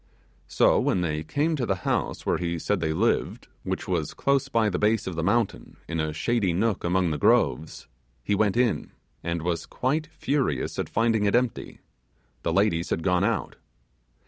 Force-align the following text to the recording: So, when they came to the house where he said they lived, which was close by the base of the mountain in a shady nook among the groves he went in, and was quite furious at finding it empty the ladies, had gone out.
So, 0.47 0.79
when 0.79 1.01
they 1.01 1.21
came 1.21 1.55
to 1.57 1.65
the 1.67 1.75
house 1.85 2.25
where 2.25 2.39
he 2.39 2.57
said 2.57 2.79
they 2.79 2.91
lived, 2.91 3.47
which 3.61 3.87
was 3.87 4.15
close 4.15 4.49
by 4.49 4.67
the 4.67 4.79
base 4.79 5.05
of 5.05 5.15
the 5.15 5.21
mountain 5.21 5.77
in 5.87 5.99
a 5.99 6.11
shady 6.11 6.53
nook 6.53 6.83
among 6.83 7.11
the 7.11 7.19
groves 7.19 7.85
he 8.23 8.33
went 8.33 8.57
in, 8.57 8.93
and 9.23 9.43
was 9.43 9.67
quite 9.67 10.07
furious 10.07 10.79
at 10.79 10.89
finding 10.89 11.25
it 11.25 11.35
empty 11.35 11.81
the 12.41 12.51
ladies, 12.51 12.89
had 12.89 13.03
gone 13.03 13.23
out. 13.23 13.57